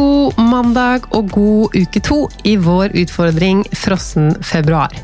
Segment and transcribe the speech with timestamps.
[0.00, 4.94] God mandag og god uke to i vår utfordring Frossen februar.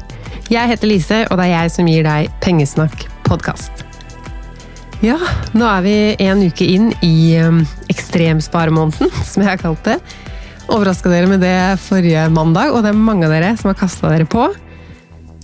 [0.49, 3.83] Jeg heter Lise, og det er jeg som gir deg Pengesnakk podkast.
[5.05, 5.19] Ja,
[5.53, 7.59] nå er vi en uke inn i um,
[7.93, 9.99] ekstremsparemåneden, som jeg har kalt det.
[10.73, 14.15] Overraska dere med det forrige mandag, og det er mange av dere som har kasta
[14.15, 14.47] dere på.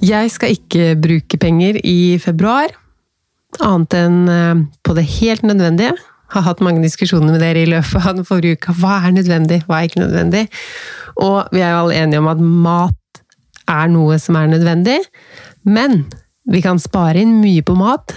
[0.00, 2.72] Jeg skal ikke bruke penger i februar,
[3.60, 5.92] annet enn uh, på det helt nødvendige
[6.32, 8.74] har hatt mange diskusjoner med dere i løpet av den forrige uka.
[8.80, 10.46] Hva er nødvendig, hva er ikke nødvendig?
[11.20, 13.22] Og vi er jo alle enige om at mat
[13.70, 14.98] er noe som er nødvendig,
[15.68, 16.04] men
[16.50, 18.16] vi kan spare inn mye på mat,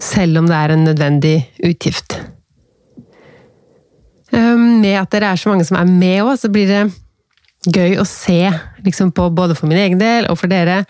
[0.00, 2.18] selv om det er en nødvendig utgift.
[4.36, 6.82] Ehm, med at dere er så mange som er med òg, så blir det
[7.66, 8.50] gøy å se,
[8.84, 10.84] liksom på, både for min egen del og for dere,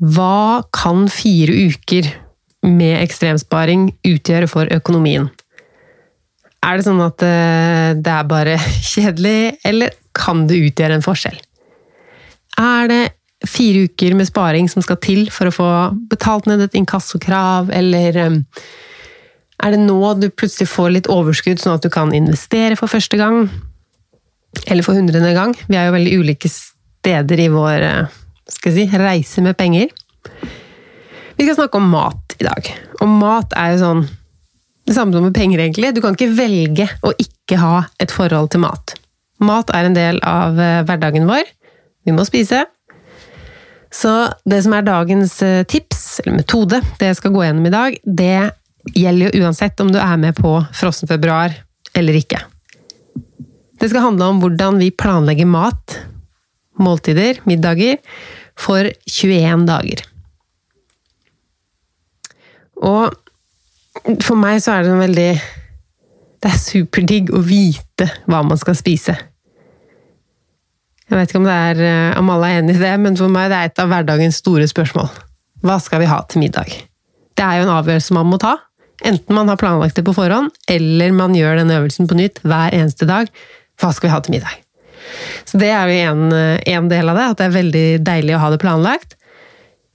[0.00, 2.08] hva kan fire uker
[2.66, 5.28] med ekstremsparing utgjøre for økonomien?
[6.66, 8.56] Er det sånn at eh, det er bare
[8.92, 11.38] kjedelig, eller kan det utgjøre en forskjell?
[12.56, 13.02] Er det
[13.46, 15.68] fire uker med sparing som skal til for å få
[16.10, 18.38] betalt ned et inkassokrav, eller eh,
[19.64, 23.20] er det nå du plutselig får litt overskudd, sånn at du kan investere for første
[23.20, 23.46] gang?
[24.66, 25.54] Eller for hundrede gang?
[25.68, 28.20] Vi er jo veldig ulike steder i vår eh,
[28.50, 29.92] si, reise med penger.
[31.36, 32.70] Vi skal snakke om mat i dag.
[33.04, 34.06] Og mat er jo sånn
[34.86, 35.94] det samme som med penger, egentlig.
[35.94, 38.94] Du kan ikke velge å ikke ha et forhold til mat.
[39.42, 41.44] Mat er en del av eh, hverdagen vår.
[42.06, 42.62] Vi må spise.
[43.92, 44.12] Så
[44.48, 47.98] det som er dagens eh, tips, eller metode, det jeg skal gå gjennom i dag,
[48.04, 48.38] det
[48.94, 51.54] gjelder jo uansett om du er med på Frossen februar
[51.96, 52.40] eller ikke.
[53.76, 55.98] Det skal handle om hvordan vi planlegger mat,
[56.80, 57.98] måltider, middager,
[58.56, 60.00] for 21 dager.
[62.86, 63.12] Og
[64.24, 65.30] for meg så er det veldig
[66.42, 69.16] Det er superdigg å vite hva man skal spise.
[71.06, 73.48] Jeg vet ikke om, er, eh, om alle er enig i det, men for meg
[73.50, 75.08] det er et av hverdagens store spørsmål.
[75.66, 76.72] Hva skal vi ha til middag?
[77.36, 78.56] Det er jo en avgjørelse man må ta.
[79.06, 82.74] Enten man har planlagt det på forhånd, eller man gjør den øvelsen på nytt hver
[82.74, 83.30] eneste dag.
[83.80, 84.62] Hva skal vi ha til middag?
[85.46, 88.36] Så det er jo en, eh, en del av det, at det er veldig deilig
[88.36, 89.14] å ha det planlagt.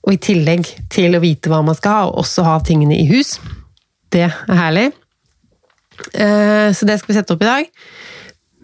[0.06, 3.06] Og i tillegg til å vite hva man skal ha, og også ha tingene i
[3.06, 3.38] hus,
[4.12, 4.90] det er herlig.
[6.12, 7.68] Eh, så det skal vi sette opp i dag.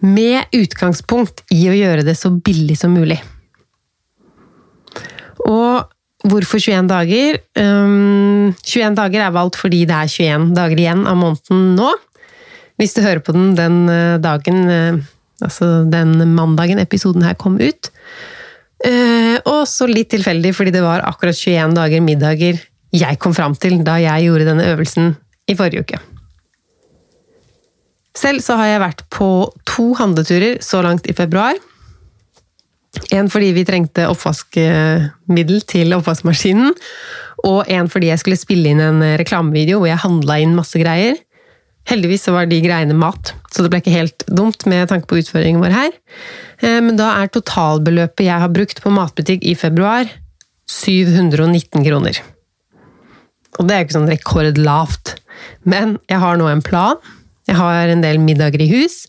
[0.05, 3.19] Med utgangspunkt i å gjøre det så billig som mulig.
[5.49, 5.89] Og
[6.29, 7.39] hvorfor 21 dager?
[7.55, 11.93] 21 eh, dager er valgt fordi det er 21 dager igjen av måneden nå.
[12.79, 15.05] Hvis du hører på den den eh, dagen,
[15.43, 17.91] altså den mandagen episoden her kom ut.
[19.49, 22.61] Og så litt tilfeldig fordi det var akkurat 21 dager middager
[22.95, 25.11] jeg kom fram til da jeg gjorde denne øvelsen
[25.49, 25.99] i forrige uke.
[28.17, 29.29] Selv så har jeg vært på
[29.69, 31.57] to handleturer så langt i februar.
[33.15, 36.73] En fordi vi trengte oppvaskmiddel til oppvaskmaskinen,
[37.47, 41.19] og en fordi jeg skulle spille inn en reklamevideo hvor jeg handla inn masse greier.
[41.89, 45.21] Heldigvis så var de greiene mat, så det ble ikke helt dumt med tanke på
[45.21, 45.93] utføringen vår her.
[46.61, 50.09] Eh, men da er totalbeløpet jeg har brukt på matbutikk i februar,
[50.69, 52.19] 719 kroner.
[53.57, 55.15] Og det er jo ikke sånn rekordlavt.
[55.63, 56.99] Men jeg har nå en plan.
[57.49, 59.03] Jeg har en del middager i hus.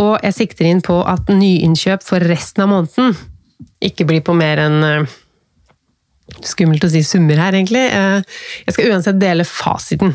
[0.00, 3.14] Og jeg sikter inn på at nyinnkjøp for resten av måneden
[3.82, 5.18] ikke blir på mer enn uh,
[6.46, 7.82] Skummelt å si summer her, egentlig.
[7.92, 8.22] Uh,
[8.64, 10.14] jeg skal uansett dele fasiten.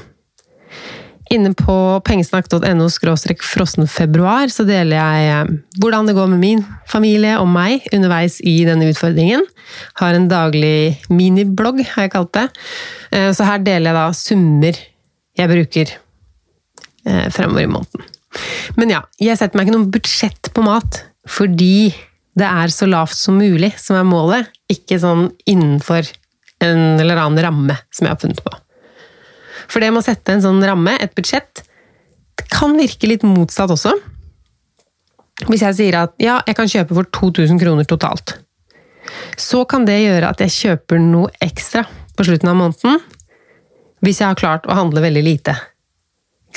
[1.35, 1.75] Inne på
[2.07, 2.87] pengesnakk.no
[3.43, 8.55] frossenfebruar så deler jeg uh, hvordan det går med min familie og meg underveis i
[8.65, 9.45] denne utfordringen.
[10.01, 12.47] Har en daglig miniblogg, har jeg kalt det.
[13.35, 14.79] Så her deler jeg da summer
[15.37, 15.93] jeg bruker
[17.07, 18.13] eh, fremover i måneden.
[18.77, 21.89] Men ja, jeg setter meg ikke noe budsjett på mat, fordi
[22.37, 26.05] det er så lavt som mulig som er målet, ikke sånn innenfor
[26.63, 28.53] en eller annen ramme som jeg har funnet på.
[29.67, 31.63] For det med å sette en sånn ramme, et budsjett,
[32.37, 33.93] det kan virke litt motsatt også.
[35.47, 38.37] Hvis jeg sier at ja, jeg kan kjøpe for 2000 kroner totalt,
[39.39, 41.85] så kan det gjøre at jeg kjøper noe ekstra
[42.17, 43.01] på slutten av måneden,
[44.07, 45.57] hvis jeg har klart å handle veldig lite.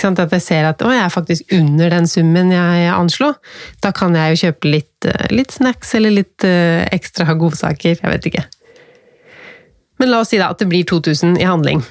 [0.00, 3.34] At jeg ser at å, jeg er faktisk under den summen jeg anslo.
[3.84, 7.98] Da kan jeg jo kjøpe litt, eh, litt snacks eller litt uh, ekstra godsaker.
[8.00, 8.44] Jeg vet ikke.
[10.00, 11.82] Men la oss si da at det blir 2000 i handling.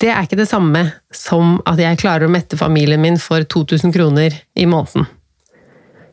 [0.00, 3.92] Det er ikke det samme som at jeg klarer å mette familien min for 2000
[3.94, 5.04] kroner i måneden.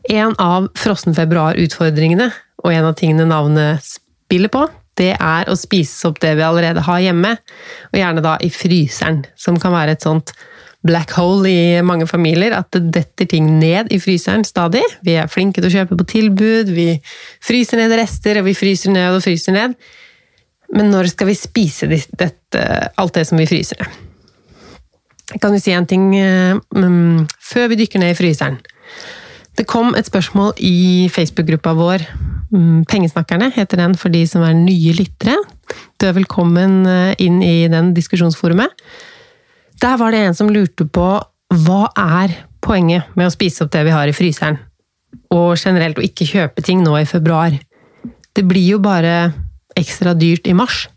[0.10, 2.28] En av frossen februar-utfordringene,
[2.60, 4.66] og en av tingene navnet spiller på,
[5.00, 7.36] det er å spise opp det vi allerede har hjemme,
[7.90, 10.34] og gjerne da i fryseren, som kan være et sånt
[10.86, 14.84] black hole i mange familier, at det detter ting ned i fryseren stadig.
[15.04, 16.94] Vi er flinke til å kjøpe på tilbud, vi
[17.44, 19.76] fryser ned rester, og vi fryser ned og fryser ned.
[20.76, 22.64] Men når skal vi spise dette,
[22.96, 24.06] alt det som vi fryser ned?
[25.30, 26.08] Jeg kan jo si en ting
[26.74, 28.58] um, før vi dykker ned i fryseren.
[29.60, 32.06] Det kom et spørsmål i Facebook-gruppa vår.
[32.50, 35.38] Um, Pengesnakkerne heter den for de som er nye lyttere.
[36.02, 38.74] Du er velkommen eh, inn i den diskusjonsforumet.
[39.80, 41.10] Der var det en som lurte på
[41.50, 42.34] hva er
[42.66, 44.58] poenget med å spise opp det vi har i fryseren?
[45.34, 47.54] Og generelt å ikke kjøpe ting nå i februar.
[48.34, 49.32] Det blir jo bare
[49.78, 50.88] ekstra dyrt i mars,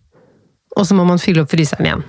[0.77, 2.05] og så må man fylle opp fryseren igjen.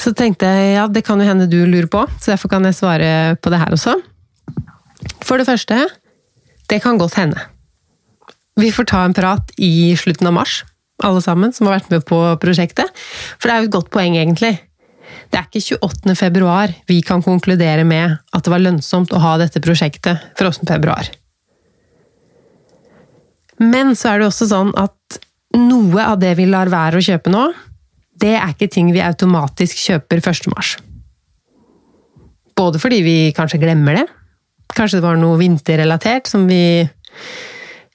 [0.00, 2.78] Så tenkte jeg ja, det kan jo hende du lurer på, så derfor kan jeg
[2.78, 3.98] svare på det her også.
[5.24, 5.84] For det første,
[6.70, 7.40] det kan godt hende.
[8.60, 10.60] Vi får ta en prat i slutten av mars
[11.06, 12.90] alle sammen som har vært med på prosjektet.
[13.38, 14.52] For det er jo et godt poeng, egentlig.
[15.30, 16.16] Det er ikke 28.
[16.18, 21.08] februar vi kan konkludere med at det var lønnsomt å ha dette prosjektet frossen februar.
[23.60, 25.20] Men så er det også sånn at
[25.58, 27.50] noe av det vi lar være å kjøpe nå,
[28.20, 30.48] det er ikke ting vi automatisk kjøper 1.
[30.52, 30.76] mars.
[32.56, 34.06] Både fordi vi kanskje glemmer det,
[34.76, 36.80] kanskje det var noe vinterrelatert som vi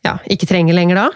[0.05, 1.07] ja, ikke trenger lenger da,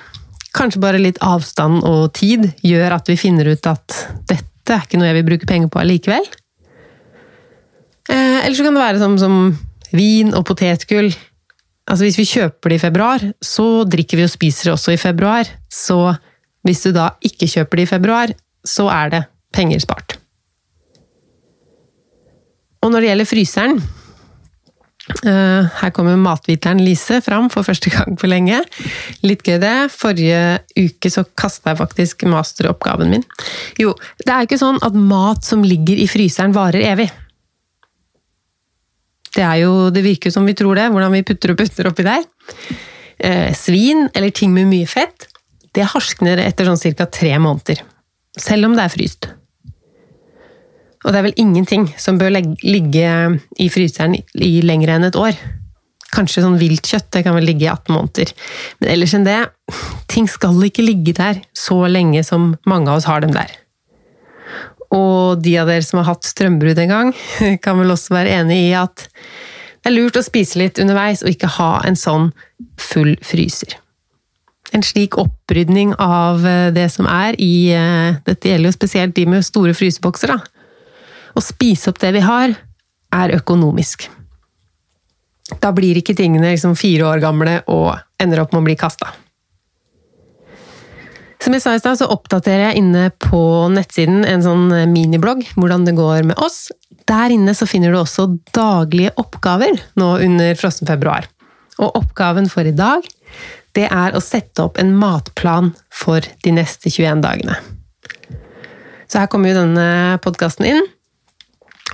[0.56, 3.98] kanskje bare litt avstand og tid gjør at vi finner ut at
[4.30, 6.26] dette er ikke noe jeg vil bruke penger på allikevel.
[8.10, 9.36] Eh, eller så kan det være som, som
[9.94, 11.10] vin og potetgull.
[11.90, 15.02] Altså Hvis vi kjøper det i februar, så drikker vi og spiser det også i
[15.02, 15.50] februar.
[15.74, 15.98] Så
[16.66, 18.34] hvis du da ikke kjøper det i februar,
[18.66, 19.24] så er det
[19.56, 20.20] penger spart.
[22.86, 23.82] Og når det gjelder fryseren,
[25.24, 28.60] her kommer matviteren Lise fram for første gang på lenge.
[29.26, 29.90] Litt gøy det.
[29.94, 33.26] Forrige uke så kasta jeg faktisk masteroppgaven min.
[33.82, 37.10] Jo, det er ikke sånn at mat som ligger i fryseren varer evig.
[39.36, 42.24] Det, jo, det virker som vi tror det, hvordan vi putter og putter oppi der.
[43.20, 45.28] Eh, svin, eller ting med mye fett,
[45.76, 47.06] det harskner etter sånn ca.
[47.06, 47.84] tre måneder.
[48.40, 49.30] Selv om det er fryst.
[51.06, 53.14] Og det er vel ingenting som bør ligge
[53.60, 55.38] i fryseren i lenger enn et år.
[56.10, 58.34] Kanskje sånn viltkjøtt, det kan vel ligge i 18 måneder.
[58.82, 59.40] Men ellers enn det,
[60.12, 63.54] ting skal ikke ligge der så lenge som mange av oss har dem der.
[64.90, 67.16] Og de av dere som har hatt strømbrudd en gang,
[67.64, 69.08] kan vel også være enig i at
[69.80, 72.34] det er lurt å spise litt underveis, og ikke ha en sånn
[72.82, 73.78] full fryser.
[74.76, 76.44] En slik opprydning av
[76.76, 80.59] det som er i eh, Dette gjelder jo spesielt de med store frysebokser, da
[81.36, 82.54] å spise opp det vi har,
[83.16, 84.08] er økonomisk.
[85.58, 89.10] Da blir ikke tingene liksom fire år gamle og ender opp med å bli kasta.
[91.40, 93.42] Som jeg sa i stad, så oppdaterer jeg inne på
[93.72, 96.68] nettsiden en sånn miniblogg hvordan det går med oss.
[97.10, 101.30] Der inne så finner du også daglige oppgaver nå under frossen februar.
[101.80, 103.08] Og oppgaven for i dag,
[103.78, 107.56] det er å sette opp en matplan for de neste 21 dagene.
[109.10, 110.84] Så her kommer jo denne podkasten inn.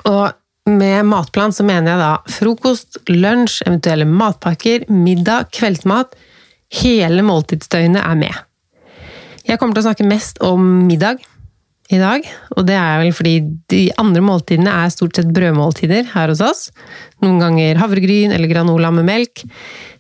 [0.10, 6.16] Og med matplan så mener jeg da frokost, lunsj, eventuelle matpakker, middag, kveldsmat.
[6.82, 8.44] Hele måltidsdøgnet er med.
[9.46, 11.22] Jeg kommer til å snakke mest om middag
[11.94, 12.26] i dag,
[12.58, 13.36] og det er vel fordi
[13.70, 16.64] de andre måltidene er stort sett brødmåltider her hos oss.
[17.22, 19.44] Noen ganger havregryn eller granola med melk.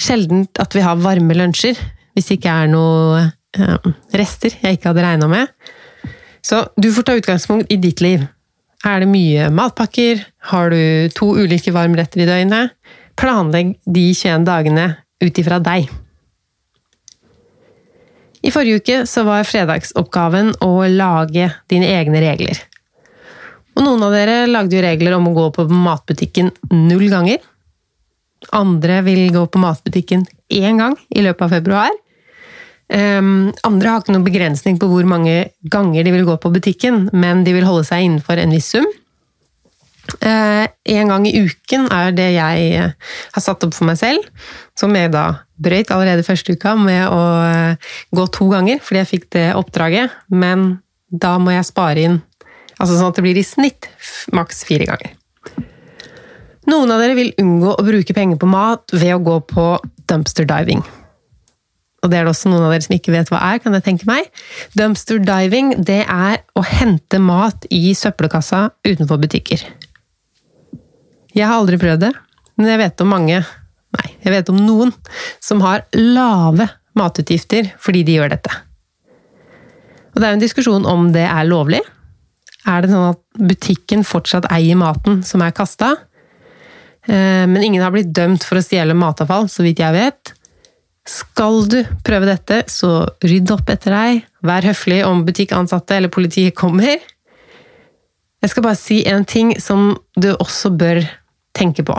[0.01, 1.77] Sjelden at vi har varme lunsjer,
[2.17, 5.53] hvis det ikke er noe eh, rester jeg ikke hadde regna med.
[6.45, 8.25] Så du får ta utgangspunkt i ditt liv.
[8.85, 10.21] Er det mye matpakker?
[10.51, 12.75] Har du to ulike varmretter i døgnet?
[13.17, 14.85] Planlegg de 21 dagene
[15.23, 15.89] ut ifra deg.
[18.45, 22.61] I forrige uke så var fredagsoppgaven å lage dine egne regler.
[23.75, 27.41] Og noen av dere lagde jo regler om å gå på matbutikken null ganger.
[28.53, 31.95] Andre vil gå på matbutikken én gang i løpet av februar.
[32.85, 37.07] Um, andre har ikke noen begrensning på hvor mange ganger de vil gå på butikken,
[37.17, 38.85] men de vil holde seg innenfor en viss sum.
[40.21, 42.91] Uh, en gang i uken er det jeg uh,
[43.33, 44.27] har satt opp for meg selv,
[44.77, 45.25] som jeg da
[45.57, 50.13] brøyt allerede første uka med å uh, gå to ganger, fordi jeg fikk det oppdraget.
[50.29, 50.75] Men
[51.09, 52.19] da må jeg spare inn,
[52.77, 53.89] altså sånn at det blir i snitt
[54.35, 55.15] maks fire ganger.
[56.69, 59.65] Noen av dere vil unngå å bruke penger på mat ved å gå på
[60.09, 60.85] dumpster diving
[62.05, 63.85] og det er det også noen av dere som ikke vet hva er, kan jeg
[63.87, 64.29] tenke meg.
[64.77, 69.63] Dumpster diving, det er å hente mat i søppelkassa utenfor butikker.
[71.35, 72.13] Jeg har aldri prøvd det,
[72.59, 73.41] men jeg vet om mange,
[73.97, 74.93] nei, jeg vet om noen,
[75.43, 78.53] som har lave matutgifter fordi de gjør dette.
[80.13, 81.81] Og det er jo en diskusjon om det er lovlig.
[82.65, 83.19] er det sånn at
[83.49, 85.91] butikken fortsatt eier maten som er kasta.
[87.05, 90.34] Eh, men ingen har blitt dømt for å stjele matavfall, så vidt jeg vet.
[91.05, 94.23] Skal du prøve dette, så rydd opp etter deg.
[94.45, 96.97] Vær høflig om butikkansatte eller politiet kommer.
[98.41, 101.03] Jeg skal bare si en ting som du også bør
[101.57, 101.95] tenke på.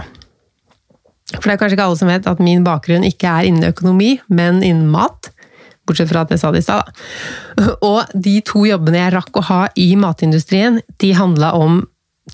[1.36, 4.12] For det er kanskje ikke alle som vet at min bakgrunn ikke er innen økonomi,
[4.26, 5.30] men innen mat.
[5.86, 7.74] Bortsett fra at jeg sa det i stad, da.
[7.86, 11.84] Og de to jobbene jeg rakk å ha i matindustrien, de handla om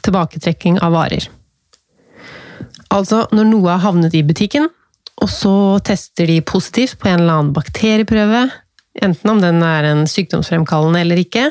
[0.00, 1.28] tilbaketrekking av varer.
[2.92, 4.68] Altså, når noe har havnet i butikken,
[5.20, 5.54] og så
[5.84, 8.46] tester de positivt på en eller annen bakterieprøve,
[9.02, 11.50] enten om den er en sykdomsfremkallende eller ikke.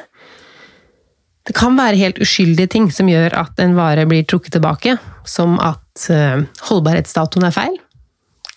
[1.47, 5.57] Det kan være helt uskyldige ting som gjør at en vare blir trukket tilbake, som
[5.61, 7.79] at eh, holdbarhetsdatoen er feil.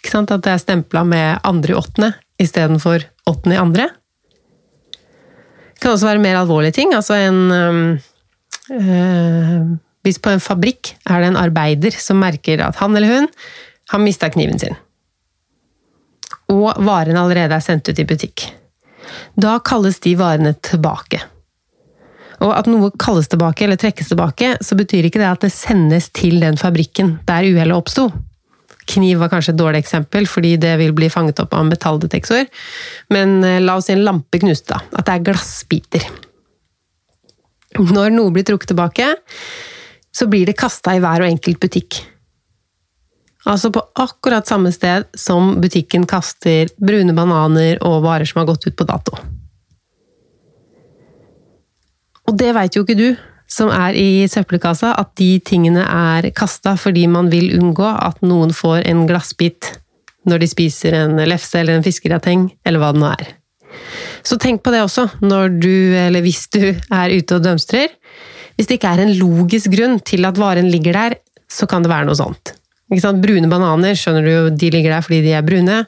[0.05, 3.89] At det er stempla med andre i åttende istedenfor åttende i andre.
[5.75, 6.95] Det kan også være mer alvorlige ting.
[6.95, 7.51] Altså en
[8.71, 9.65] øh,
[10.05, 13.29] Hvis på en fabrikk er det en arbeider som merker at han eller hun
[13.91, 14.77] har mista kniven sin,
[16.55, 18.49] og varene allerede er sendt ut i butikk.
[19.37, 21.21] Da kalles de varene tilbake.
[22.45, 26.11] Og at noe kalles tilbake eller trekkes tilbake, så betyr ikke det at det sendes
[26.15, 28.09] til den fabrikken der uhellet oppsto.
[28.91, 32.45] Kniv var kanskje et dårlig eksempel, fordi det vil bli fanget opp av en metalldetektor.
[33.15, 34.83] Men eh, la oss si en lampe knuste, da.
[34.99, 36.09] At det er glassbiter.
[37.81, 39.09] Når noe blir trukket tilbake,
[40.15, 42.03] så blir det kasta i hver og enkelt butikk.
[43.45, 48.67] Altså på akkurat samme sted som butikken kaster brune bananer og varer som har gått
[48.71, 49.19] ut på dato.
[52.25, 53.09] Og det veit jo ikke du,
[53.51, 58.55] som er i søppelkassa, at de tingene er kasta fordi man vil unngå at noen
[58.57, 59.75] får en glassbit
[60.25, 63.35] når de spiser en lefse eller en fiskegrateng, eller hva det nå er.
[64.25, 67.93] Så tenk på det også, når du, eller hvis du er ute og dømstrer.
[68.57, 71.19] Hvis det ikke er en logisk grunn til at varen ligger der,
[71.51, 72.55] så kan det være noe sånt.
[72.93, 75.85] Brune bananer skjønner du, de ligger der fordi de er brune.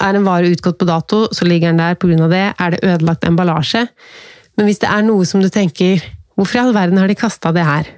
[0.00, 2.28] Er en vare utgått på dato, så ligger den der pga.
[2.28, 2.54] det.
[2.58, 3.86] Er det ødelagt emballasje?
[4.56, 6.02] Men hvis det er noe som du tenker
[6.36, 7.88] Hvorfor i all verden har de kasta det her?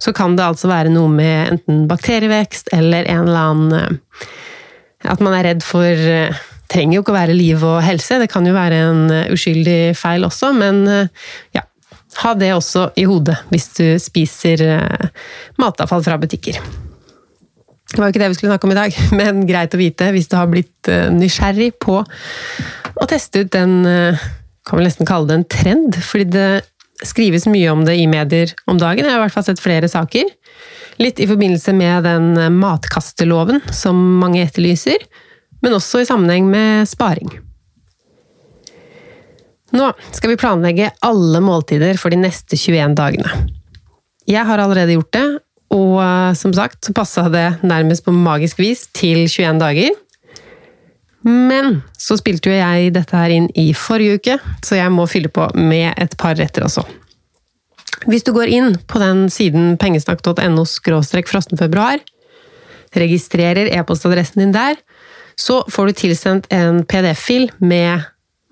[0.00, 4.26] Så kan det altså være noe med enten bakterievekst eller en eller annen eh,
[5.12, 8.30] At man er redd for eh, Trenger jo ikke å være liv og helse, det
[8.32, 10.80] kan jo være en eh, uskyldig feil også, men
[11.54, 11.66] ja.
[12.22, 14.62] Ha det også i hodet hvis du spiser
[15.58, 16.60] matavfall fra butikker.
[17.94, 20.10] Det var jo ikke det vi skulle snakke om i dag, men greit å vite
[20.14, 23.82] hvis du har blitt nysgjerrig på å teste ut den
[24.64, 26.48] Kan vel nesten kalle det en trend, fordi det
[27.04, 29.04] skrives mye om det i medier om dagen.
[29.04, 30.30] Jeg har i hvert fall sett flere saker.
[31.02, 35.04] Litt i forbindelse med den matkasteloven som mange etterlyser,
[35.64, 37.32] men også i sammenheng med sparing.
[39.74, 43.32] Nå skal vi planlegge alle måltider for de neste 21 dagene.
[44.30, 45.26] Jeg har allerede gjort det,
[45.74, 50.00] og eh, som sagt så passa det nærmest på magisk vis til 21 dager.
[51.24, 55.32] Men så spilte jo jeg dette her inn i forrige uke, så jeg må fylle
[55.32, 56.84] på med et par retter også.
[58.04, 62.02] Hvis du går inn på den siden pengesnakk.no frostenfebruar,
[62.94, 64.76] registrerer e-postadressen din der,
[65.40, 68.04] så får du tilsendt en PDF-fil med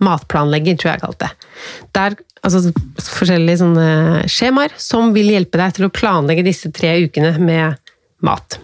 [0.03, 1.51] matplanlegger, tror jeg jeg kalte det.
[1.95, 3.87] Der, altså forskjellige sånne
[4.31, 7.79] skjemaer som vil hjelpe deg til å planlegge disse tre ukene med
[8.27, 8.59] mat.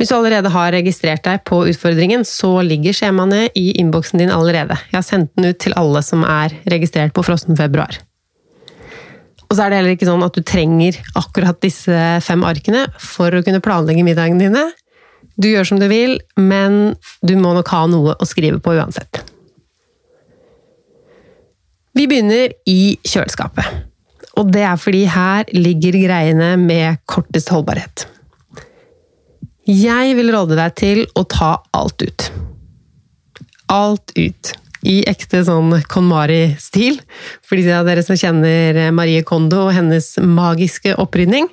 [0.00, 4.78] Hvis du allerede har registrert deg på utfordringen, så ligger skjemaene i innboksen din allerede.
[4.88, 7.98] Jeg har sendt den ut til alle som er registrert på Frosten februar.
[9.50, 13.34] Og så er det heller ikke sånn at du trenger akkurat disse fem arkene for
[13.34, 14.64] å kunne planlegge middagene dine.
[15.36, 19.20] Du gjør som du vil, men du må nok ha noe å skrive på uansett.
[21.96, 23.66] Vi begynner i kjøleskapet.
[24.38, 28.06] Og det er fordi her ligger greiene med kortest holdbarhet.
[29.70, 32.30] Jeg vil råde deg til å ta alt ut.
[33.70, 34.54] Alt ut.
[34.80, 36.96] I ekte sånn KonMari-stil,
[37.44, 41.50] for de av dere som kjenner Marie Kondo og hennes magiske opprydning.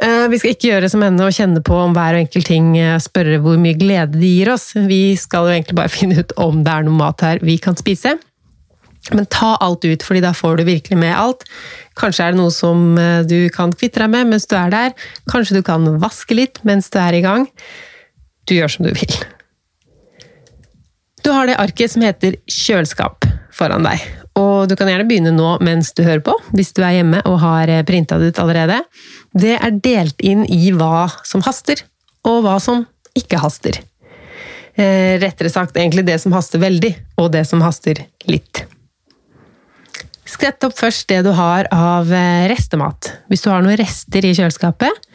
[0.00, 2.72] Eh, vi skal ikke gjøre som henne og kjenne på om hver og enkelt ting,
[2.80, 4.70] eh, spørre hvor mye glede de gir oss.
[4.72, 7.76] Vi skal jo egentlig bare finne ut om det er noe mat her vi kan
[7.76, 8.16] spise.
[9.08, 11.46] Men ta alt ut, fordi da får du virkelig med alt.
[11.98, 14.94] Kanskje er det noe som eh, du kan kvitte deg med mens du er der.
[15.32, 17.48] Kanskje du kan vaske litt mens du er i gang.
[18.48, 19.20] Du gjør som du vil.
[21.24, 23.26] Du har det arket som heter kjøleskap
[23.56, 24.04] foran deg.
[24.40, 27.40] Og du kan gjerne begynne nå mens du hører på, hvis du er hjemme og
[27.42, 28.80] har eh, printa det ut allerede.
[29.32, 31.82] Det er delt inn i hva som haster,
[32.28, 32.84] og hva som
[33.18, 33.80] ikke haster.
[34.80, 38.64] Eh, rettere sagt egentlig det som haster veldig, og det som haster litt.
[40.30, 43.10] Sett opp først det du har av eh, restemat.
[43.30, 45.08] Hvis du har noen rester i kjøleskapet,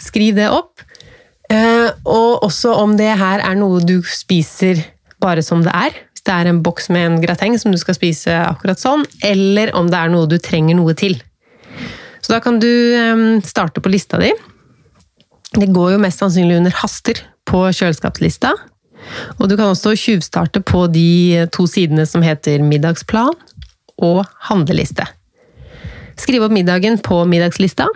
[0.00, 0.84] skriv det opp.
[1.50, 4.84] Eh, og også om det her er noe du spiser
[5.22, 5.96] bare som det er.
[6.14, 9.74] Hvis det er en boks med en grateng som du skal spise akkurat sånn, eller
[9.78, 11.18] om det er noe du trenger noe til.
[12.20, 14.30] Så da kan du eh, starte på lista di.
[15.56, 18.54] Det går jo mest sannsynlig under haster på kjøleskapslista.
[19.40, 23.34] Og du kan også tjuvstarte på de to sidene som heter middagsplan
[24.04, 25.06] og handleliste.
[26.20, 27.88] Skriv opp middagen på middagslista,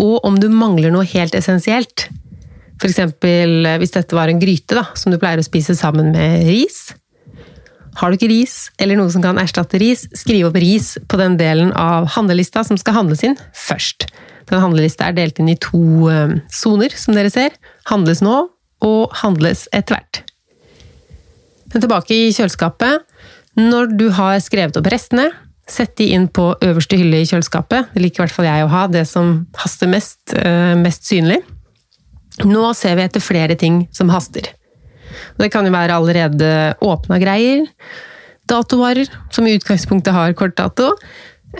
[0.00, 2.08] og om du mangler noe helt essensielt.
[2.80, 3.00] F.eks.
[3.20, 6.90] hvis dette var en gryte da, som du pleier å spise sammen med ris.
[8.00, 11.36] Har du ikke ris, eller noe som kan erstatte ris, skriv opp ris på den
[11.40, 14.08] delen av handlelista som skal handles inn først.
[14.50, 17.54] Den handlelista er delt inn i to eh, soner, som dere ser.
[17.90, 18.38] Handles nå,
[18.86, 20.22] og handles etter hvert.
[21.70, 23.06] Men Tilbake i kjøleskapet.
[23.60, 25.28] Når du har skrevet opp restene,
[25.72, 27.92] sett de inn på øverste hylle i kjøleskapet.
[27.94, 31.40] Det liker i hvert fall jeg å ha, det som haster mest, eh, mest synlig.
[32.46, 34.46] Nå ser vi etter flere ting som haster.
[35.38, 36.50] Det kan jo være allerede
[36.84, 37.66] åpna greier,
[38.48, 40.92] datovarer, som i utgangspunktet har kortdato,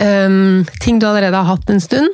[0.01, 2.09] um, ting du allerede har hatt en stund.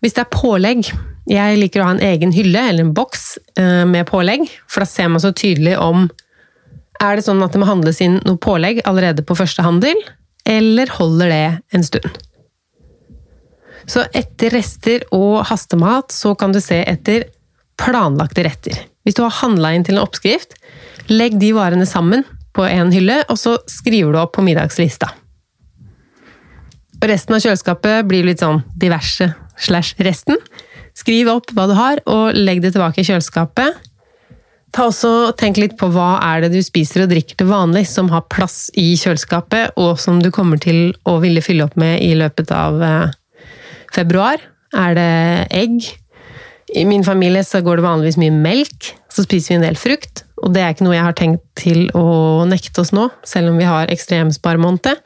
[0.00, 0.90] Hvis det er pålegg
[1.26, 3.22] Jeg liker å ha en egen hylle eller en boks
[3.58, 6.04] uh, med pålegg, for da ser man så tydelig om
[7.02, 9.98] er det sånn at det må handles inn noe pålegg allerede på første handel,
[10.46, 12.22] eller holder det en stund?
[13.86, 17.28] Så etter rester og hastemat så kan du se etter
[17.78, 18.80] planlagte retter.
[19.06, 20.56] Hvis du har handla inn til en oppskrift,
[21.12, 22.24] legg de varene sammen
[22.56, 25.12] på en hylle, og så skriver du opp på middagslista.
[26.96, 29.28] Og resten av kjøleskapet blir litt sånn diverse
[29.60, 30.40] slash resten.
[30.96, 33.76] Skriv opp hva du har, og legg det tilbake i kjøleskapet.
[34.76, 38.10] Ta også Tenk litt på hva er det du spiser og drikker til vanlig som
[38.12, 42.10] har plass i kjøleskapet, og som du kommer til å ville fylle opp med i
[42.18, 43.14] løpet av eh,
[43.96, 44.42] februar.
[44.76, 45.12] Er det
[45.56, 45.86] egg?
[46.76, 48.90] I min familie så går det vanligvis mye melk.
[49.08, 50.26] Så spiser vi en del frukt.
[50.44, 53.60] Og det er ikke noe jeg har tenkt til å nekte oss nå, selv om
[53.60, 55.00] vi har ekstremsparemåned.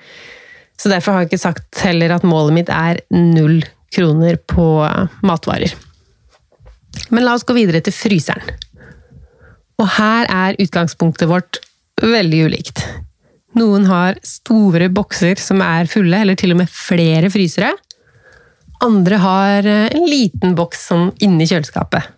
[0.80, 3.61] Så derfor har jeg ikke sagt heller at målet mitt er null
[3.94, 5.78] kroner på eh, matvarer.
[7.14, 8.50] Men la oss gå videre til fryseren.
[9.80, 11.60] Og her er utgangspunktet vårt
[12.00, 12.82] veldig ulikt.
[13.58, 17.72] Noen har store bokser som er fulle, eller til og med flere frysere.
[18.84, 22.16] Andre har eh, en liten boks sånn inni kjøleskapet.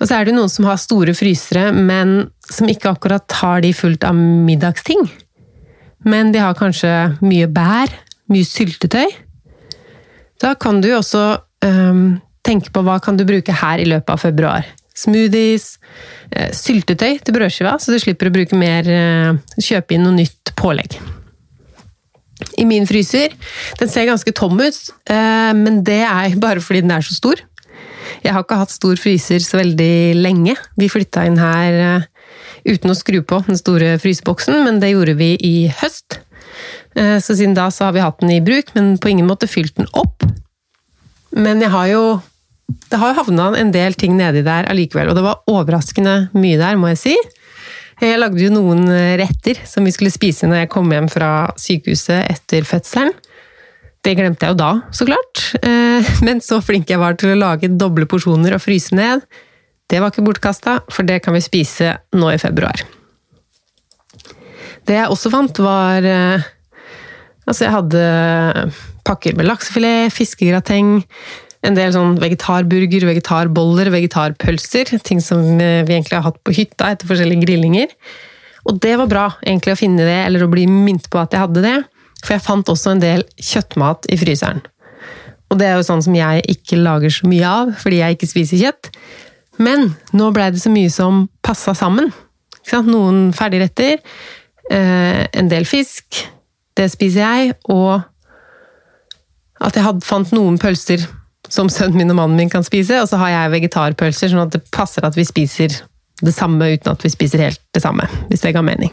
[0.00, 3.72] Og så er det noen som har store frysere, men som ikke akkurat har de
[3.76, 5.02] fullt av middagsting.
[6.08, 7.92] Men de har kanskje mye bær,
[8.32, 9.10] mye syltetøy.
[10.40, 11.24] Da kan du også
[11.66, 12.04] um,
[12.46, 14.70] tenke på hva kan du bruke her i løpet av februar
[15.00, 15.76] smoothies,
[16.32, 20.52] eh, syltetøy til brødskiva, så du slipper å bruke mer eh, Kjøpe inn noe nytt
[20.58, 20.98] pålegg.
[22.56, 23.34] I min fryser
[23.78, 24.78] Den ser ganske tom ut,
[25.10, 27.42] eh, men det er bare fordi den er så stor.
[28.24, 30.56] Jeg har ikke hatt stor fryser så veldig lenge.
[30.80, 32.06] Vi flytta inn her
[32.66, 36.18] uten å skru på den store fryseboksen, men det gjorde vi i høst.
[36.96, 39.78] Så siden da så har vi hatt den i bruk, men på ingen måte fylt
[39.78, 40.26] den opp.
[41.30, 42.02] Men jeg har jo
[42.90, 46.78] det har havna en del ting nedi der allikevel, og det var overraskende mye der,
[46.80, 47.16] må jeg si.
[48.00, 48.86] Jeg lagde jo noen
[49.20, 53.12] retter som vi skulle spise når jeg kom hjem fra sykehuset etter fødselen.
[54.00, 55.42] Det glemte jeg jo da, så klart.
[55.60, 59.26] Eh, men så flink jeg var til å lage doble porsjoner og fryse ned,
[59.90, 62.78] det var ikke bortkasta, for det kan vi spise nå i februar.
[64.86, 66.48] Det jeg også fant, var eh,
[67.48, 68.00] Altså, jeg hadde
[69.02, 71.00] pakker med laksefilet, fiskegrateng,
[71.66, 74.94] en del sånn vegetarburger, vegetarboller, vegetarpølser.
[75.04, 77.92] Ting som eh, vi egentlig har hatt på hytta etter forskjellige grillinger.
[78.68, 81.44] Og det var bra egentlig å finne det, eller å bli minnet på at jeg
[81.44, 81.76] hadde det.
[82.22, 84.62] For jeg fant også en del kjøttmat i fryseren.
[85.50, 88.30] Og det er jo sånn som jeg ikke lager så mye av, fordi jeg ikke
[88.30, 88.90] spiser kjøtt.
[89.60, 92.12] Men nå blei det så mye som passa sammen.
[92.86, 93.98] Noen ferdigretter,
[94.70, 96.22] eh, en del fisk,
[96.78, 98.04] det spiser jeg, og
[99.60, 101.02] at jeg hadde, fant noen pølser
[101.50, 104.54] som sønnen min og mannen min kan spise, og så har jeg vegetarpølser, sånn at
[104.54, 105.74] det passer at vi spiser
[106.20, 108.92] det samme uten at vi spiser helt det samme, hvis det ga mening.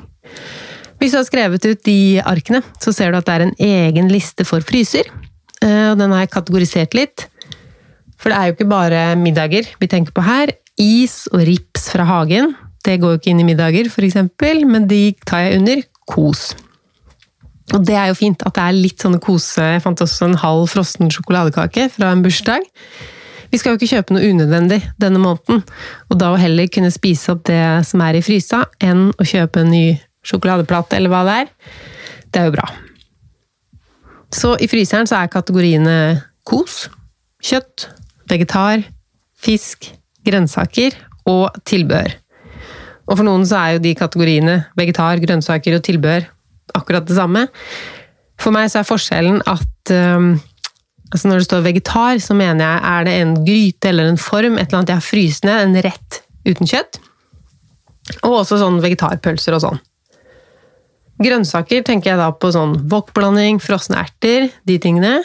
[0.98, 4.08] Hvis du har skrevet ut de arkene, så ser du at det er en egen
[4.10, 5.10] liste for fryser.
[5.62, 7.28] Eh, og den har jeg kategorisert litt.
[8.17, 10.56] For det er jo ikke bare middager vi tenker på her.
[10.82, 14.17] Is og rips fra hagen, det går jo ikke inn i middager, f.eks.,
[14.65, 16.52] men de tar jeg under kos.
[17.75, 20.39] Og det er jo fint at det er litt sånn kose Jeg fant også en
[20.39, 22.63] halv frossen sjokoladekake fra en bursdag.
[23.51, 25.62] Vi skal jo ikke kjøpe noe unødvendig denne måneden,
[26.12, 29.63] og da å heller kunne spise opp det som er i frysa, enn å kjøpe
[29.63, 29.86] en ny
[30.27, 31.53] sjokoladeplate eller hva det er.
[32.27, 32.67] Det er jo bra.
[34.36, 35.97] Så i fryseren så er kategoriene
[36.47, 36.89] kos,
[37.43, 37.88] kjøtt,
[38.27, 38.84] vegetar,
[39.39, 39.93] fisk,
[40.27, 40.97] grønnsaker
[41.32, 42.17] og tilbehør.
[43.08, 46.27] Og for noen så er jo de kategoriene vegetar, grønnsaker og tilbehør
[46.78, 47.48] akkurat det samme.
[48.42, 50.36] For meg så er forskjellen at um,
[51.10, 54.58] altså når det står vegetar, så mener jeg er det en gryte eller en form,
[54.58, 57.00] et eller annet jeg har fryst ned, en rett uten kjøtt.
[58.24, 59.82] Og også sånn vegetarpølser og sånn.
[61.24, 65.16] Grønnsaker tenker jeg da på sånn wokblanding, frosne erter, de tingene.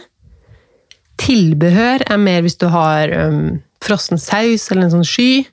[1.21, 5.45] Tilbehør er mer hvis du har um, frossen saus eller en sånn sky.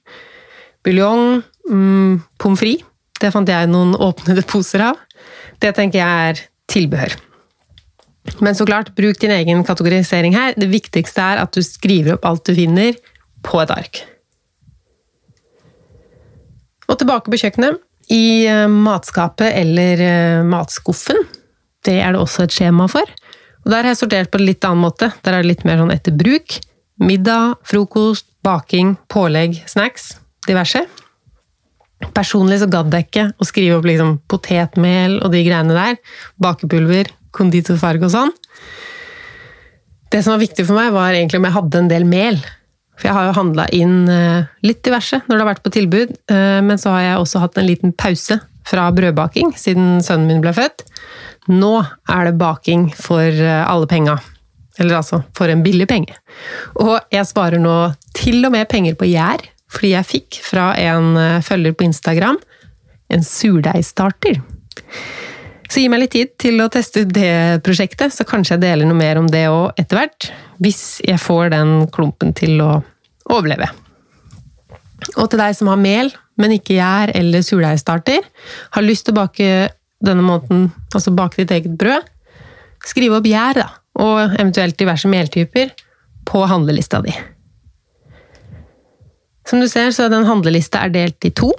[0.87, 1.41] Buljong.
[1.69, 2.87] Um, Pommes frites.
[3.19, 4.99] Det fant jeg noen åpnede poser av.
[5.59, 7.15] Det tenker jeg er tilbehør.
[8.43, 10.53] Men så klart, bruk din egen kategorisering her.
[10.59, 12.97] Det viktigste er at du skriver opp alt du finner,
[13.43, 14.01] på et ark.
[16.89, 17.79] Og tilbake på kjøkkenet.
[18.11, 21.21] I eh, matskapet eller eh, matskuffen.
[21.85, 23.05] Det er det også et skjema for.
[23.63, 25.11] Og Der har jeg sortert på en litt annen måte.
[25.23, 26.57] Der er det litt mer sånn etter bruk.
[26.99, 30.11] Middag, frokost, baking, pålegg, snacks.
[30.47, 30.83] Diverse.
[32.15, 35.97] Personlig så gadd jeg ikke å skrive opp liksom potetmel og de greiene der.
[36.39, 38.31] Bakepulver, konditorfarge og sånn.
[40.09, 42.39] Det som var viktig for meg, var egentlig om jeg hadde en del mel.
[42.99, 46.15] For jeg har jo handla inn eh, litt diverse når det har vært på tilbud,
[46.33, 50.41] eh, men så har jeg også hatt en liten pause fra brødbaking siden sønnen min
[50.43, 50.83] ble født.
[51.51, 51.77] Nå
[52.11, 54.17] er det baking for eh, alle penga.
[54.79, 56.15] Eller altså for en billig penge.
[56.79, 57.77] Og jeg sparer nå
[58.15, 61.13] til og med penger på gjær, fordi jeg fikk fra en
[61.45, 62.39] følger på Instagram
[63.09, 64.39] en surdeigstarter.
[65.69, 68.89] Så gi meg litt tid til å teste ut det prosjektet, så kanskje jeg deler
[68.89, 70.29] noe mer om det òg etter hvert.
[70.61, 72.71] Hvis jeg får den klumpen til å
[73.29, 73.69] overleve.
[75.15, 76.09] Og til deg som har mel,
[76.41, 78.25] men ikke gjær eller surdeigstarter,
[78.73, 79.51] har lyst til å bake
[80.05, 82.07] denne måneden, altså bake ditt eget brød,
[82.87, 83.67] skriv opp gjær, da,
[83.99, 85.73] og eventuelt diverse meltyper,
[86.29, 87.13] på handlelista di.
[89.49, 91.49] Som du ser, så er den handlelista er delt i to.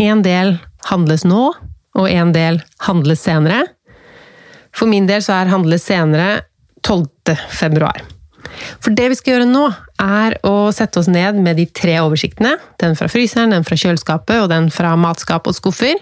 [0.00, 0.54] En del
[0.88, 1.50] handles nå,
[1.98, 3.66] og en del handles senere.
[4.72, 6.46] For min del så er handles senere
[6.86, 7.36] 12.
[7.52, 8.00] februar.
[8.80, 9.66] For det vi skal gjøre nå,
[10.00, 12.54] er å sette oss ned med de tre oversiktene.
[12.80, 16.00] Den fra fryseren, den fra kjøleskapet og den fra matskap og skuffer.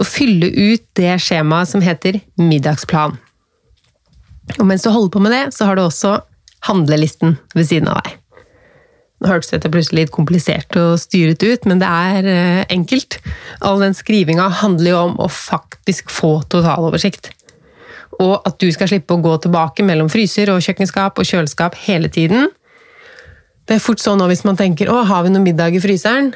[0.00, 3.18] Og fylle ut det skjemaet som heter middagsplan.
[4.56, 6.16] Og mens du holder på med det, så har du også
[6.70, 8.19] handlelisten ved siden av deg.
[9.20, 13.18] Nå hørtes dette plutselig litt komplisert og styret ut, men det er eh, enkelt.
[13.60, 17.28] All den skrivinga handler jo om å faktisk få totaloversikt.
[18.20, 22.08] Og at du skal slippe å gå tilbake mellom fryser og kjøkkenskap og kjøleskap hele
[22.12, 22.48] tiden.
[23.68, 26.34] Det er fort sånn hvis man tenker 'Å, har vi noe middag i fryseren?'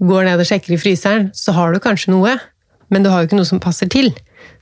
[0.00, 2.36] Går ned og sjekker i fryseren, så har du kanskje noe,
[2.90, 4.12] men du har jo ikke noe som passer til.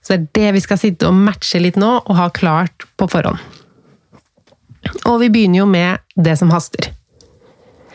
[0.03, 3.09] Så det er det vi skal sitte og matche litt nå, og ha klart på
[3.11, 3.39] forhånd.
[5.11, 6.94] Og vi begynner jo med det som haster.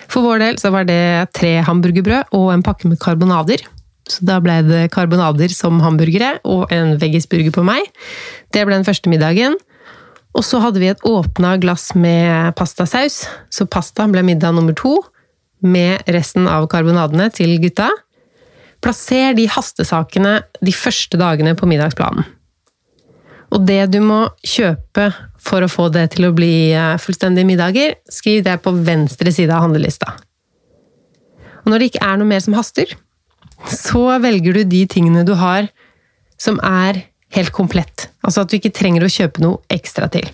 [0.10, 3.62] For vår del så var det tre hamburgerbrød og en pakke med karbonader.
[4.10, 7.86] Så da ble det karbonader som hamburgere og en veggisburger på meg.
[8.54, 9.58] Det ble den første middagen.
[10.38, 15.00] Og så hadde vi et åpna glass med pastasaus, så pasta ble middag nummer to.
[15.60, 17.90] Med resten av karbonadene til gutta.
[18.80, 22.24] Plasser de hastesakene de første dagene på middagsplanen.
[23.52, 25.10] Og det du må kjøpe
[25.44, 29.54] for å få det til å bli eh, fullstendige middager, skriv det på venstre side
[29.56, 30.16] av handlelista.
[31.64, 32.92] Og når det ikke er noe mer som haster,
[33.70, 35.68] så velger du de tingene du har
[36.40, 37.04] som er
[37.36, 38.08] helt komplett.
[38.24, 40.28] Altså at du ikke trenger å kjøpe noe ekstra til.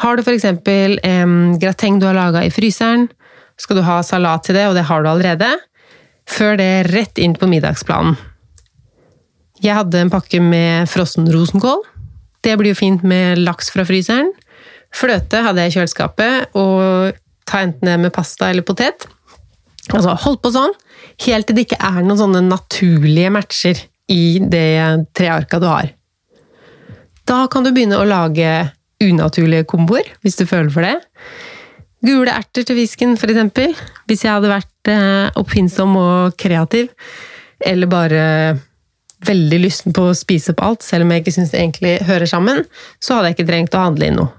[0.00, 0.46] Har du f.eks.
[0.46, 3.08] en grateng du har laga i fryseren,
[3.60, 5.50] skal du ha salat til det, og det har du allerede,
[6.30, 8.16] før det rett inn på middagsplanen.
[9.60, 11.82] Jeg hadde en pakke med frossen rosenkål.
[12.44, 14.32] Det blir jo fint med laks fra fryseren.
[14.94, 17.16] Fløte hadde jeg i kjøleskapet, og
[17.48, 19.06] ta enten det med pasta eller potet.
[19.90, 20.74] Altså, hold på sånn,
[21.26, 25.92] helt til det ikke er noen sånne naturlige matcher i det trearka du har.
[27.28, 30.96] Da kan du begynne å lage unaturlige komboer, hvis du føler for det.
[32.04, 33.74] Gule erter til fisken, eksempel.
[34.08, 36.88] Hvis jeg hadde vært eh, oppfinnsom og kreativ,
[37.60, 38.24] eller bare
[39.26, 42.28] veldig lysten på å spise opp alt, selv om jeg ikke syns det egentlig hører
[42.30, 42.62] sammen,
[43.02, 44.32] så hadde jeg ikke trengt å handle inn noe.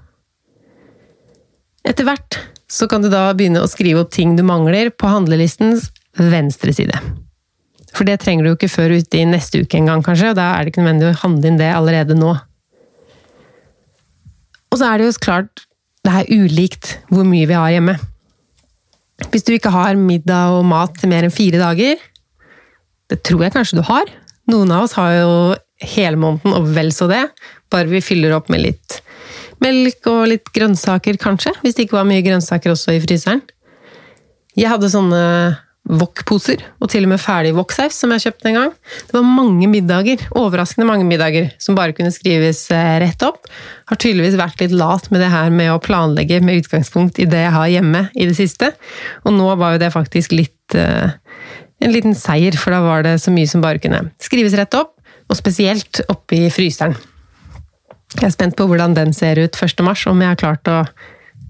[1.86, 2.38] Etter hvert
[2.72, 6.98] så kan du da begynne å skrive opp ting du mangler på handlelistens venstre side.
[7.92, 10.54] For det trenger du jo ikke før ute i neste uke engang, kanskje, og da
[10.54, 12.32] er det ikke nødvendig å handle inn det allerede nå.
[14.72, 15.66] Og så er det jo klart
[16.02, 17.98] det er ulikt hvor mye vi har hjemme.
[19.30, 22.00] Hvis du ikke har middag og mat til mer enn fire dager,
[23.12, 24.08] det tror jeg kanskje du har,
[24.50, 25.32] noen av oss har jo
[25.94, 27.24] hele måneden, og vel så det.
[27.72, 29.00] Bare vi fyller opp med litt
[29.62, 31.54] melk og litt grønnsaker, kanskje.
[31.62, 33.42] Hvis det ikke var mye grønnsaker også i fryseren.
[34.58, 35.20] Jeg hadde sånne
[35.82, 38.74] wok-poser, og til og med ferdig wok-saus som jeg kjøpte en gang.
[39.08, 43.48] Det var mange middager, overraskende mange middager, som bare kunne skrives eh, rett opp.
[43.90, 47.42] Har tydeligvis vært litt lat med det her med å planlegge med utgangspunkt i det
[47.42, 48.70] jeg har hjemme i det siste.
[49.26, 51.10] Og nå var jo det faktisk litt uh,
[51.82, 54.94] en liten seier, for da var det så mye som bare kunne skrives rett opp,
[55.30, 56.94] og spesielt oppi fryseren.
[58.18, 59.82] Jeg er spent på hvordan den ser ut 1.
[59.86, 60.82] mars, om jeg har klart å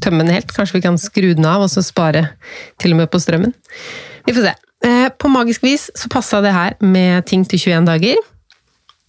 [0.03, 0.53] tømme den helt.
[0.55, 2.29] Kanskje vi kan skru den av og så spare
[2.83, 3.55] til og med på strømmen.
[4.27, 4.55] Vi får se.
[4.83, 8.19] Eh, på magisk vis så passa det her med ting til 21 dager.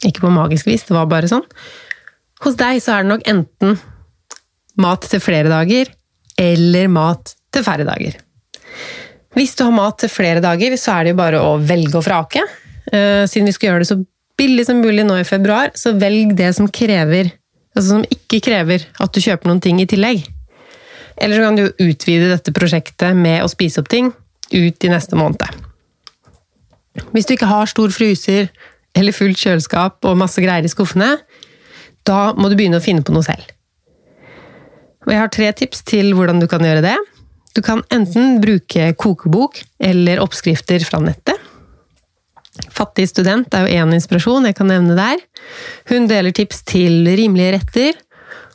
[0.06, 1.46] Ikke på magisk vis, det var bare sånn.
[2.44, 3.80] Hos deg så er det nok enten
[4.84, 5.90] mat til flere dager,
[6.38, 8.18] eller mat til færre dager.
[9.34, 12.06] Hvis du har mat til flere dager, så er det jo bare å velge og
[12.06, 12.44] vrake.
[12.92, 13.98] Eh, siden vi skal gjøre det så
[14.38, 17.34] billig som mulig nå i februar, så velg det som krever
[17.74, 20.20] Altså som ikke krever at du kjøper noen ting i tillegg.
[21.18, 24.12] Eller så kan du utvide dette prosjektet med å spise opp ting
[24.54, 25.42] ut i neste måned.
[27.14, 28.52] Hvis du ikke har stor fryser
[28.94, 31.16] eller fullt kjøleskap og masse greier i skuffene,
[32.06, 33.50] da må du begynne å finne på noe selv.
[35.04, 36.98] Og jeg har tre tips til hvordan du kan gjøre det.
[37.54, 41.38] Du kan enten bruke kokebok eller oppskrifter fra nettet.
[42.74, 45.22] Fattig student er jo én inspirasjon jeg kan nevne der.
[45.90, 48.00] Hun deler tips til rimelige retter,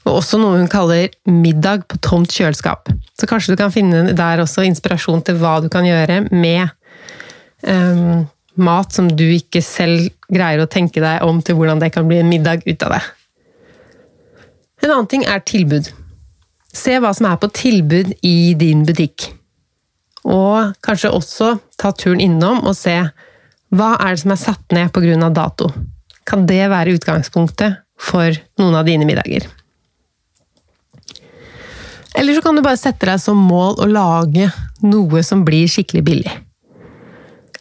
[0.06, 2.90] og også noe hun kaller middag på tomt kjøleskap.
[3.18, 6.70] Så kanskje du kan finne der også inspirasjon til hva du kan gjøre med
[7.66, 8.26] um,
[8.58, 12.22] mat som du ikke selv greier å tenke deg om til hvordan det kan bli
[12.22, 13.02] en middag ut av det.
[14.82, 15.90] En annen ting er tilbud.
[16.74, 19.30] Se hva som er på tilbud i din butikk.
[20.28, 22.96] Og kanskje også ta turen innom og se
[23.74, 25.30] hva er det som er satt ned pga.
[25.30, 25.70] dato.
[26.24, 29.46] Kan det være utgangspunktet for noen av dine middager?
[32.18, 34.48] Eller så kan du bare sette deg som mål å lage
[34.82, 36.34] noe som blir skikkelig billig.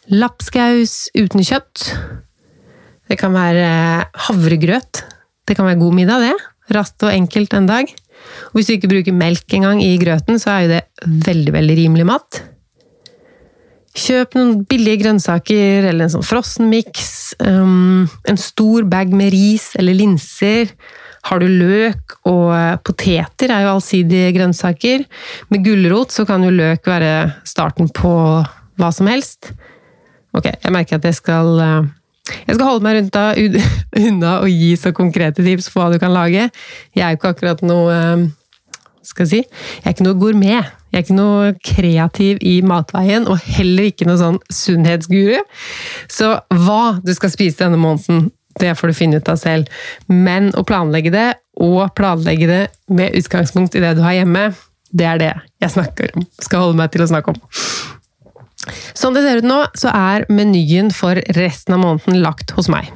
[0.07, 1.91] Lapskaus uten kjøtt.
[3.07, 5.03] Det kan være havregrøt.
[5.47, 6.35] Det kan være god middag, det.
[6.75, 7.91] Raskt og enkelt en dag.
[8.49, 10.83] Og hvis du ikke bruker melk engang i grøten, så er jo det
[11.27, 12.41] veldig, veldig rimelig mat.
[13.97, 17.11] Kjøp noen billige grønnsaker eller en sånn frossenmiks.
[17.41, 20.73] Um, en stor bag med ris eller linser.
[21.27, 22.53] Har du løk og
[22.87, 25.03] poteter, er jo allsidige grønnsaker.
[25.51, 28.13] Med gulrot så kan jo løk være starten på
[28.77, 29.51] hva som helst.
[30.37, 31.89] Ok, jeg merker at jeg skal eh,
[32.27, 33.27] jeg skal holde meg rundt da,
[34.07, 36.49] unna og gi så konkrete tips på hva du kan lage.
[36.95, 38.27] Jeg er jo ikke akkurat noe eh,
[39.07, 40.73] skal jeg si, jeg er ikke noe gourmet.
[40.87, 45.41] Jeg er ikke noe kreativ i matveien, og heller ikke noe sånn sunnhetsguru.
[46.11, 46.31] Så
[46.63, 49.67] hva du skal spise denne måneden, det får du finne ut av selv.
[50.09, 51.27] Men å planlegge det,
[51.61, 52.63] og planlegge det
[52.93, 54.49] med utgangspunkt i det du har hjemme,
[54.95, 56.25] det er det jeg snakker om.
[56.41, 57.41] Skal holde meg til å snakke om.
[58.97, 62.89] Sånn det ser ut nå, så er menyen for resten av måneden lagt hos meg.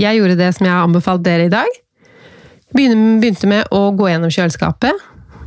[0.00, 1.70] Jeg gjorde det som jeg har anbefalt dere i dag.
[2.74, 4.98] Begynte med å gå gjennom kjøleskapet.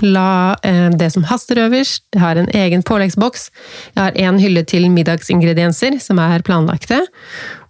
[0.05, 2.05] La eh, det som haster øverst.
[2.13, 3.49] Jeg har en egen påleggsboks.
[3.95, 7.01] Jeg har én hylle til middagsingredienser som er planlagte.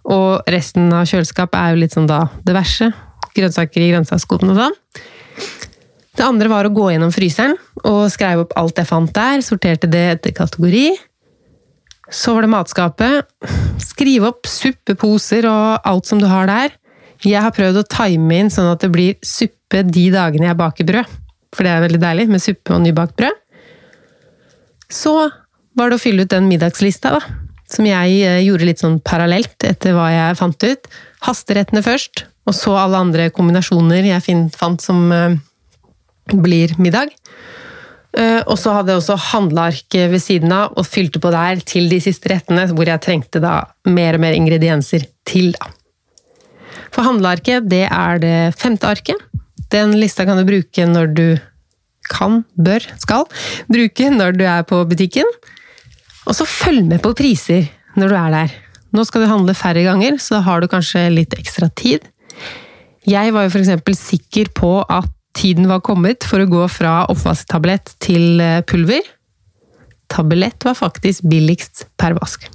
[0.06, 2.92] Og resten av kjøleskapet er jo litt sånn da diverse.
[3.34, 4.78] Grønnsaker i grønnsakskoden og sånn.
[6.18, 7.54] Det andre var å gå gjennom fryseren
[7.86, 9.42] og skreive opp alt jeg fant der.
[9.42, 10.90] Sorterte det etter kategori.
[12.10, 13.26] Så var det matskapet.
[13.82, 16.76] Skrive opp suppeposer og alt som du har der.
[17.24, 20.88] Jeg har prøvd å time inn sånn at det blir suppe de dagene jeg baker
[20.88, 21.18] brød.
[21.56, 23.44] For det er veldig deilig med suppe og nybakt brød.
[24.88, 25.14] Så
[25.76, 29.66] var det å fylle ut den middagslista, da som jeg eh, gjorde litt sånn parallelt
[29.66, 30.90] etter hva jeg fant ut.
[31.26, 35.36] Hasterettene først, og så alle andre kombinasjoner jeg fant som eh,
[36.32, 37.12] blir middag.
[38.16, 41.90] Eh, og så hadde jeg også handleark ved siden av, og fylte på der til
[41.90, 45.52] de siste rettene, hvor jeg trengte da mer og mer ingredienser til.
[45.58, 45.68] da.
[46.94, 49.20] For handlearket, det er det femte arket.
[49.72, 51.26] Den lista kan du bruke når du
[52.08, 53.26] kan, bør, skal
[53.68, 55.28] bruke når du er på butikken.
[56.28, 57.68] Og så følg med på priser
[57.98, 58.56] når du er der.
[58.96, 62.06] Nå skal du handle færre ganger, så da har du kanskje litt ekstra tid.
[63.08, 64.00] Jeg var jo f.eks.
[64.00, 69.04] sikker på at tiden var kommet for å gå fra oppvasktablett til eh, pulver.
[70.08, 72.48] Tablett var faktisk billigst per vask.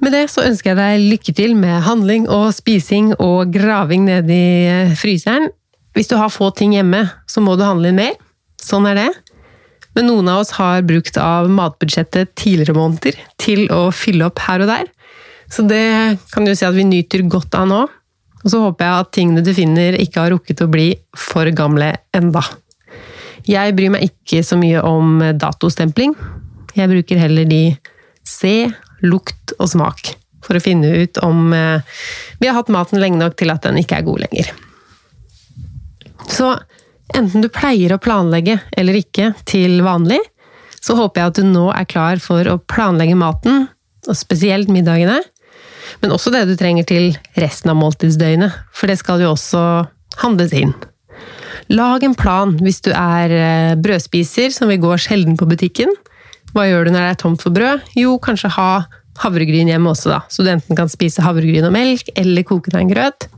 [0.00, 4.30] Med det så ønsker jeg deg lykke til med handling og spising og graving ned
[4.32, 5.50] i eh, fryseren.
[5.96, 8.16] Hvis du har få ting hjemme, så må du handle inn mer.
[8.60, 9.10] Sånn er det.
[9.96, 14.64] Men noen av oss har brukt av matbudsjettet tidligere måneder til å fylle opp her
[14.64, 14.90] og der.
[15.50, 15.82] Så det
[16.30, 17.80] kan du si at vi nyter godt av nå.
[18.40, 21.92] Og så håper jeg at tingene du finner ikke har rukket å bli for gamle
[22.16, 22.42] enda.
[23.48, 26.14] Jeg bryr meg ikke så mye om datostempling.
[26.76, 27.62] Jeg bruker heller de
[28.26, 31.84] se, lukt og smak for å finne ut om eh,
[32.40, 34.50] vi har hatt maten lenge nok til at den ikke er god lenger.
[36.30, 36.52] Så
[37.16, 40.20] enten du pleier å planlegge eller ikke til vanlig,
[40.80, 43.66] så håper jeg at du nå er klar for å planlegge maten,
[44.08, 45.18] og spesielt middagene,
[46.02, 49.64] men også det du trenger til resten av måltidsdøgnet, for det skal jo også
[50.22, 50.74] handles inn.
[51.70, 55.92] Lag en plan hvis du er eh, brødspiser som vil gå sjelden på butikken.
[56.54, 57.84] Hva gjør du når det er tomt for brød?
[57.98, 58.70] Jo, kanskje ha
[59.20, 60.20] havregryn hjemme også, da.
[60.32, 63.28] Så du enten kan spise havregryn og melk, eller koke deg en grøt.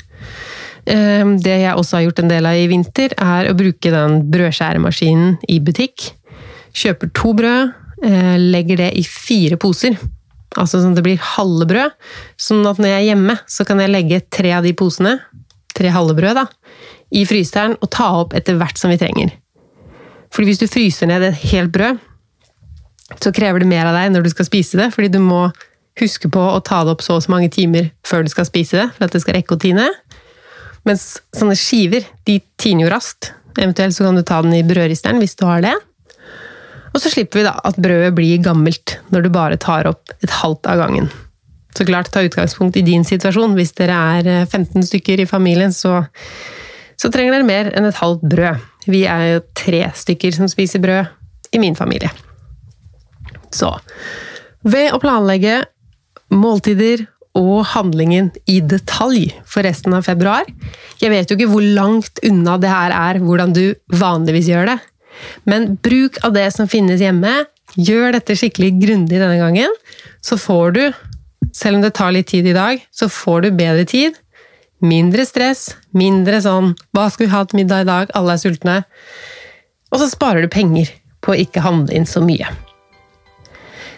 [0.90, 4.22] Ehm, det jeg også har gjort en del av i vinter, er å bruke den
[4.32, 6.08] brødskjæremaskinen i butikk.
[6.72, 9.98] Kjøper to brød, eh, legger det i fire poser.
[10.60, 11.94] Altså sånn at det blir halve brød.
[12.40, 15.16] Sånn at når jeg er hjemme, så kan jeg legge tre av de posene,
[15.72, 16.46] tre halve brød, da,
[17.12, 19.32] i fryseren og ta opp etter hvert som vi trenger.
[20.32, 22.00] Fordi hvis du fryser ned et helt brød,
[23.20, 25.46] så krever det mer av deg når du skal spise det, fordi du må
[26.00, 28.78] huske på å ta det opp så og så mange timer før du skal spise
[28.80, 29.90] det, for at det skal rekke å tine.
[30.88, 33.34] Mens sånne skiver, de tiner jo raskt.
[33.60, 35.74] Eventuelt så kan du ta den i brødristeren hvis du har det.
[36.92, 40.32] Og så slipper vi da at brødet blir gammelt når du bare tar opp et
[40.42, 41.08] halvt av gangen.
[41.72, 43.56] Så klart, ta utgangspunkt i din situasjon.
[43.56, 46.02] Hvis dere er 15 eh, stykker i familien, så,
[47.00, 48.68] så trenger dere mer enn et halvt brød.
[48.92, 51.08] Vi er jo tre stykker som spiser brød
[51.56, 52.12] i min familie.
[53.52, 53.72] Så
[54.62, 55.62] ved å planlegge
[56.32, 57.06] måltider
[57.38, 60.44] og handlingen i detalj for resten av februar
[61.00, 64.76] Jeg vet jo ikke hvor langt unna det her er hvordan du vanligvis gjør det,
[65.48, 67.42] men bruk av det som finnes hjemme.
[67.76, 69.72] Gjør dette skikkelig grundig denne gangen,
[70.20, 70.82] så får du,
[71.56, 74.18] selv om det tar litt tid i dag, så får du bedre tid.
[74.82, 78.84] Mindre stress, mindre sånn 'hva skal vi ha til middag i dag', alle er sultne.
[79.92, 80.90] Og så sparer du penger
[81.22, 82.48] på å ikke handle inn så mye.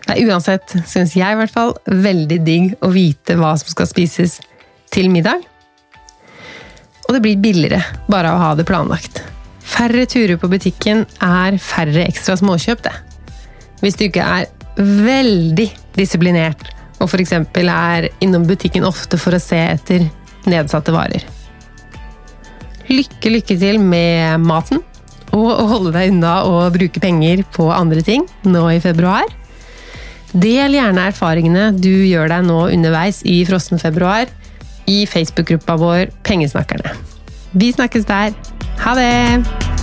[0.04, 3.88] Det er uansett, syns jeg i hvert fall, veldig digg å vite hva som skal
[3.88, 4.40] spises
[4.92, 5.40] til middag.
[7.08, 9.13] Og det blir billigere bare å ha det planlagt.
[9.74, 12.94] Færre turer på butikken er færre ekstra småkjøp, det.
[13.82, 14.46] Hvis du ikke er
[14.78, 16.62] veldig disiplinert
[17.02, 17.32] og f.eks.
[17.34, 20.06] er innom butikken ofte for å se etter
[20.48, 21.24] nedsatte varer.
[22.88, 24.82] Lykke, lykke til med maten,
[25.34, 29.26] og å holde deg unna å bruke penger på andre ting nå i februar.
[30.34, 34.30] Del gjerne erfaringene du gjør deg nå underveis i frossen februar
[34.90, 37.13] i Facebook-gruppa vår Pengesnakkerne.
[37.54, 38.30] Vi snakkes der.
[38.78, 39.73] Ha det!